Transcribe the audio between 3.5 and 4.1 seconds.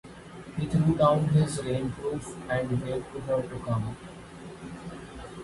come.